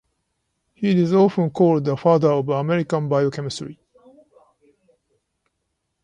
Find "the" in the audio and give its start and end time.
1.85-1.95